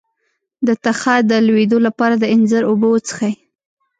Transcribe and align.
د 0.67 0.69
تخه 0.83 1.15
د 1.29 1.31
لوییدو 1.47 1.77
لپاره 1.87 2.15
د 2.17 2.23
انځر 2.35 2.61
اوبه 2.69 2.87
وڅښئ 2.89 3.33